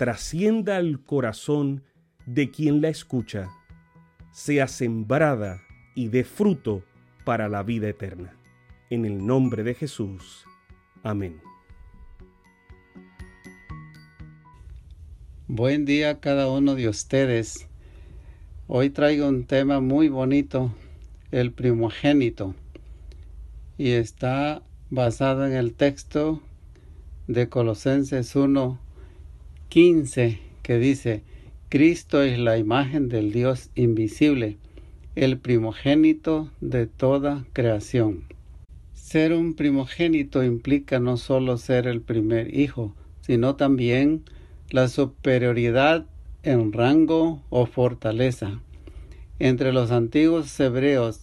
trascienda 0.00 0.78
al 0.78 1.04
corazón 1.04 1.84
de 2.24 2.50
quien 2.50 2.80
la 2.80 2.88
escucha, 2.88 3.50
sea 4.32 4.66
sembrada 4.66 5.60
y 5.94 6.08
dé 6.08 6.24
fruto 6.24 6.82
para 7.26 7.50
la 7.50 7.62
vida 7.62 7.90
eterna. 7.90 8.34
En 8.88 9.04
el 9.04 9.26
nombre 9.26 9.62
de 9.62 9.74
Jesús. 9.74 10.46
Amén. 11.02 11.42
Buen 15.48 15.84
día 15.84 16.08
a 16.08 16.20
cada 16.20 16.48
uno 16.48 16.76
de 16.76 16.88
ustedes. 16.88 17.68
Hoy 18.68 18.88
traigo 18.88 19.28
un 19.28 19.44
tema 19.44 19.80
muy 19.80 20.08
bonito, 20.08 20.72
el 21.30 21.52
primogénito, 21.52 22.54
y 23.76 23.90
está 23.90 24.62
basado 24.88 25.44
en 25.44 25.52
el 25.52 25.74
texto 25.74 26.40
de 27.26 27.50
Colosenses 27.50 28.34
1, 28.34 28.80
15, 29.70 30.40
que 30.64 30.78
dice, 30.80 31.22
Cristo 31.68 32.24
es 32.24 32.40
la 32.40 32.58
imagen 32.58 33.08
del 33.08 33.30
Dios 33.30 33.70
invisible, 33.76 34.58
el 35.14 35.38
primogénito 35.38 36.50
de 36.60 36.88
toda 36.88 37.46
creación. 37.52 38.24
Ser 38.94 39.32
un 39.32 39.54
primogénito 39.54 40.42
implica 40.42 40.98
no 40.98 41.16
solo 41.16 41.56
ser 41.56 41.86
el 41.86 42.00
primer 42.00 42.52
hijo, 42.52 42.96
sino 43.20 43.54
también 43.54 44.24
la 44.70 44.88
superioridad 44.88 46.04
en 46.42 46.72
rango 46.72 47.40
o 47.48 47.66
fortaleza. 47.66 48.60
Entre 49.38 49.72
los 49.72 49.92
antiguos 49.92 50.58
hebreos, 50.58 51.20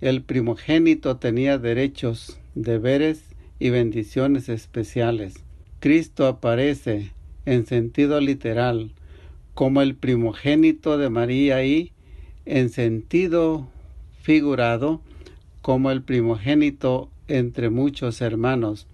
el 0.00 0.22
primogénito 0.22 1.18
tenía 1.18 1.58
derechos, 1.58 2.40
deberes 2.54 3.24
y 3.58 3.68
bendiciones 3.68 4.48
especiales. 4.48 5.34
Cristo 5.80 6.26
aparece 6.26 7.12
en 7.46 7.66
sentido 7.66 8.20
literal 8.20 8.92
como 9.54 9.82
el 9.82 9.94
primogénito 9.94 10.98
de 10.98 11.10
María 11.10 11.64
y 11.64 11.92
en 12.44 12.70
sentido 12.70 13.68
figurado 14.20 15.00
como 15.62 15.90
el 15.90 16.02
primogénito 16.02 17.08
entre 17.28 17.70
muchos 17.70 18.20
hermanos 18.20 18.86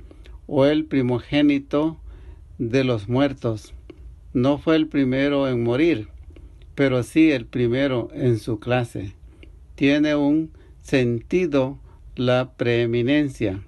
o 0.47 0.66
el 0.66 0.84
primogénito 0.84 1.99
de 2.59 2.84
los 2.84 3.09
muertos 3.09 3.75
no 4.33 4.59
fue 4.59 4.77
el 4.77 4.87
primero 4.87 5.49
en 5.49 5.65
morir, 5.65 6.09
pero 6.75 7.03
sí 7.03 7.33
el 7.33 7.47
primero 7.47 8.10
en 8.15 8.39
su 8.39 8.60
clase. 8.60 9.15
Tiene 9.75 10.15
un 10.15 10.50
sentido 10.83 11.78
la 12.15 12.53
preeminencia 12.56 13.62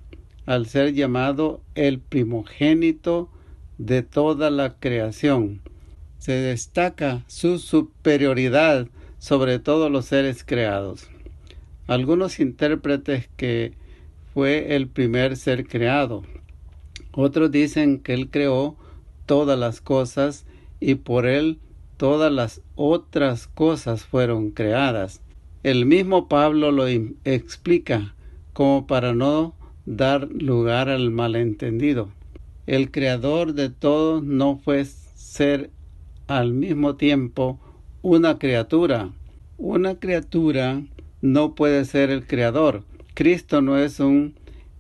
al 0.47 0.67
ser 0.67 0.93
llamado 0.93 1.63
el 1.75 1.99
primogénito 1.99 3.29
de 3.87 4.03
toda 4.03 4.51
la 4.51 4.75
creación. 4.79 5.61
Se 6.19 6.33
destaca 6.33 7.25
su 7.27 7.59
superioridad 7.59 8.87
sobre 9.19 9.59
todos 9.59 9.91
los 9.91 10.07
seres 10.07 10.45
creados. 10.45 11.09
Algunos 11.89 12.39
intérpretes 12.39 13.29
que 13.37 13.73
fue 14.33 14.77
el 14.77 14.89
primer 14.89 15.37
ser 15.37 15.67
creado. 15.67 16.23
Otros 17.11 17.51
dicen 17.51 17.99
que 17.99 18.15
él 18.15 18.31
creó 18.31 18.77
todas 19.27 19.59
las 19.59 19.81
cosas 19.81 20.47
y 20.79 20.95
por 20.95 21.27
él 21.27 21.59
todas 21.97 22.33
las 22.33 22.63
otras 22.77 23.49
cosas 23.49 24.05
fueron 24.05 24.51
creadas. 24.51 25.21
El 25.65 25.87
mismo 25.87 26.29
Pablo 26.29 26.71
lo 26.71 26.87
explica 26.87 28.15
como 28.53 28.87
para 28.87 29.13
no 29.13 29.55
dar 29.87 30.29
lugar 30.31 30.89
al 30.89 31.11
malentendido. 31.11 32.11
El 32.73 32.91
creador 32.91 33.53
de 33.53 33.69
todo 33.69 34.23
no 34.23 34.57
fue 34.57 34.87
ser 34.87 35.69
al 36.27 36.55
mismo 36.55 36.97
tiempo 36.97 37.61
una 38.01 38.39
criatura. 38.39 39.11
Una 39.59 39.97
criatura 39.97 40.83
no 41.21 41.55
puede 41.55 41.85
ser 41.85 42.09
el 42.09 42.27
creador. 42.27 42.85
Cristo 43.13 43.61
no 43.61 43.77
es 43.77 44.01
una 44.01 44.31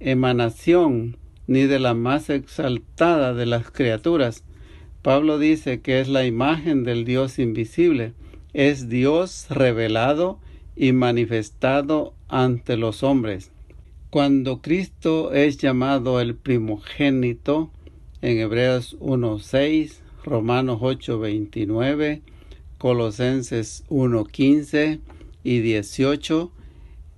emanación 0.01 1.19
ni 1.47 1.65
de 1.65 1.79
la 1.79 1.93
más 1.93 2.31
exaltada 2.31 3.35
de 3.35 3.45
las 3.45 3.71
criaturas, 3.71 4.43
Pablo 5.03 5.39
dice 5.39 5.83
que 5.83 6.01
es 6.01 6.09
la 6.09 6.25
imagen 6.25 6.85
del 6.85 7.05
Dios 7.05 7.39
invisible, 7.39 8.15
es 8.55 8.89
Dios 8.89 9.49
revelado 9.51 10.39
y 10.77 10.93
manifestado 10.93 12.15
ante 12.29 12.79
los 12.79 13.03
hombres. 13.03 13.53
Cuando 14.09 14.63
Cristo 14.63 15.35
es 15.35 15.59
llamado 15.59 16.23
el 16.23 16.35
primogénito, 16.37 17.71
en 18.23 18.39
Hebreos 18.39 18.97
1.6, 19.01 19.99
Romanos 20.25 20.81
8.29, 20.81 22.23
Colosenses 22.79 23.85
1.15 23.91 25.01
y 25.43 25.59
18 25.59 26.53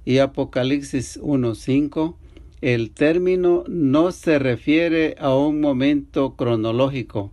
y 0.07 0.19
Apocalipsis 0.19 1.21
1.5, 1.21 2.17
el 2.63 2.91
término 2.91 3.65
no 3.69 4.13
se 4.13 4.39
refiere 4.39 5.17
a 5.19 5.35
un 5.37 5.61
momento 5.61 6.35
cronológico, 6.37 7.31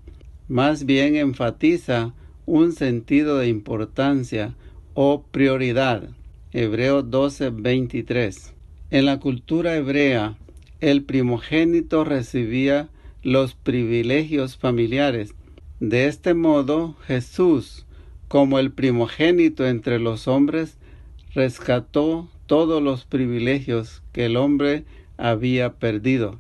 más 0.50 0.86
bien 0.86 1.16
enfatiza 1.16 2.14
un 2.46 2.74
sentido 2.74 3.38
de 3.38 3.48
importancia 3.48 4.56
o 4.94 5.24
prioridad. 5.32 6.10
Hebreo 6.52 7.04
12:23. 7.04 8.54
En 8.90 9.06
la 9.06 9.22
cultura 9.22 9.78
hebrea, 9.78 10.38
el 10.82 11.04
primogénito 11.04 12.04
recibía 12.04 12.90
los 13.24 13.54
privilegios 13.56 14.58
familiares. 14.58 15.36
De 15.80 16.08
este 16.08 16.34
modo, 16.34 16.96
Jesús, 17.06 17.86
como 18.28 18.60
el 18.60 18.72
primogénito 18.72 19.68
entre 19.68 20.00
los 20.00 20.28
hombres, 20.28 20.78
rescató 21.34 22.30
todos 22.46 22.82
los 22.82 23.06
privilegios 23.06 24.02
que 24.12 24.26
el 24.26 24.38
hombre 24.38 24.86
había 25.18 25.74
perdido. 25.74 26.40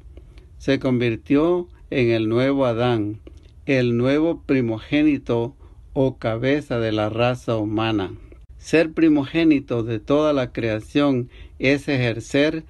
Se 0.58 0.80
convirtió 0.80 1.68
en 1.90 2.12
el 2.12 2.30
nuevo 2.30 2.66
Adán, 2.66 3.20
el 3.66 3.97
nuevo 3.97 4.41
primogénito 4.46 5.56
o 5.94 6.18
cabeza 6.18 6.80
de 6.80 6.91
la 6.91 7.09
raza 7.09 7.58
humana. 7.58 8.14
Ser 8.58 8.91
primogénito 8.91 9.84
de 9.84 10.00
toda 10.00 10.34
la 10.34 10.52
creación 10.52 11.29
es 11.59 11.88
ejercer 11.88 12.64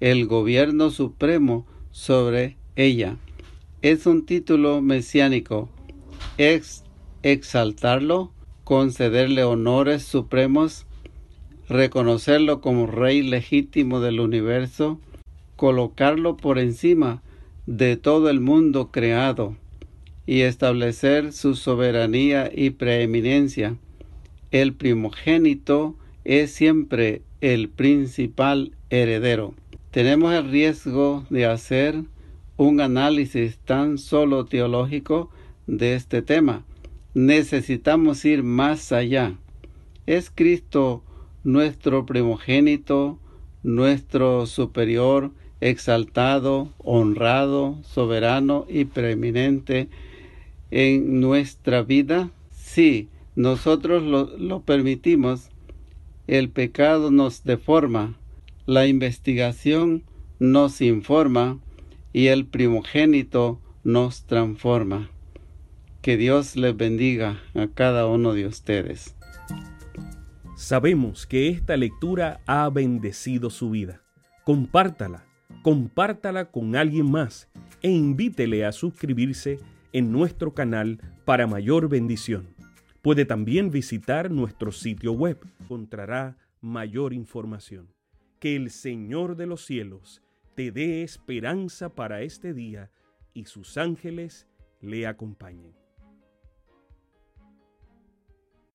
el 0.00 0.26
gobierno 0.26 0.90
supremo 0.90 1.66
sobre 1.90 2.56
ella. 2.74 3.16
Es 3.82 4.06
un 4.06 4.24
título 4.24 4.80
mesiánico. 4.80 5.68
Es 6.38 6.82
exaltarlo, 7.22 8.32
concederle 8.64 9.44
honores 9.44 10.02
supremos, 10.02 10.86
reconocerlo 11.68 12.62
como 12.62 12.86
rey 12.86 13.22
legítimo 13.22 14.00
del 14.00 14.20
universo, 14.20 14.98
colocarlo 15.56 16.38
por 16.38 16.58
encima 16.58 17.22
de 17.66 17.98
todo 17.98 18.30
el 18.30 18.40
mundo 18.40 18.90
creado 18.90 19.56
y 20.24 20.40
establecer 20.40 21.34
su 21.34 21.54
soberanía 21.54 22.50
y 22.54 22.70
preeminencia. 22.70 23.76
El 24.52 24.72
primogénito 24.72 25.96
es 26.24 26.50
siempre 26.50 27.20
el 27.42 27.68
principal 27.68 28.72
heredero. 28.88 29.54
Tenemos 29.90 30.32
el 30.32 30.50
riesgo 30.50 31.26
de 31.28 31.44
hacer 31.44 32.04
un 32.56 32.80
análisis 32.80 33.58
tan 33.58 33.98
solo 33.98 34.46
teológico 34.46 35.30
de 35.66 35.94
este 35.94 36.22
tema. 36.22 36.64
Necesitamos 37.14 38.24
ir 38.24 38.42
más 38.42 38.92
allá. 38.92 39.34
¿Es 40.06 40.30
Cristo 40.30 41.02
nuestro 41.44 42.06
primogénito, 42.06 43.18
nuestro 43.62 44.46
superior, 44.46 45.32
exaltado, 45.60 46.72
honrado, 46.78 47.78
soberano 47.82 48.66
y 48.68 48.84
preeminente 48.84 49.88
en 50.70 51.20
nuestra 51.20 51.82
vida? 51.82 52.30
Sí, 52.50 53.08
nosotros 53.34 54.02
lo, 54.02 54.36
lo 54.38 54.60
permitimos. 54.60 55.50
El 56.26 56.50
pecado 56.50 57.10
nos 57.10 57.44
deforma, 57.44 58.16
la 58.66 58.86
investigación 58.86 60.02
nos 60.38 60.80
informa 60.80 61.58
y 62.16 62.28
el 62.28 62.46
primogénito 62.46 63.60
nos 63.84 64.24
transforma. 64.24 65.10
Que 66.00 66.16
Dios 66.16 66.56
les 66.56 66.74
bendiga 66.74 67.42
a 67.52 67.66
cada 67.66 68.06
uno 68.06 68.32
de 68.32 68.46
ustedes. 68.46 69.14
Sabemos 70.56 71.26
que 71.26 71.50
esta 71.50 71.76
lectura 71.76 72.40
ha 72.46 72.70
bendecido 72.70 73.50
su 73.50 73.68
vida. 73.68 74.00
Compártala, 74.46 75.26
compártala 75.60 76.50
con 76.50 76.74
alguien 76.74 77.10
más 77.10 77.50
e 77.82 77.90
invítele 77.90 78.64
a 78.64 78.72
suscribirse 78.72 79.60
en 79.92 80.10
nuestro 80.10 80.54
canal 80.54 80.98
para 81.26 81.46
mayor 81.46 81.90
bendición. 81.90 82.48
Puede 83.02 83.26
también 83.26 83.70
visitar 83.70 84.30
nuestro 84.30 84.72
sitio 84.72 85.12
web. 85.12 85.38
Encontrará 85.60 86.38
mayor 86.62 87.12
información. 87.12 87.92
Que 88.40 88.56
el 88.56 88.70
Señor 88.70 89.36
de 89.36 89.44
los 89.44 89.66
cielos 89.66 90.22
te 90.56 90.72
dé 90.72 91.02
esperanza 91.02 91.94
para 91.94 92.22
este 92.22 92.54
día 92.54 92.90
y 93.34 93.44
sus 93.44 93.76
ángeles 93.76 94.48
le 94.80 95.06
acompañen. 95.06 95.76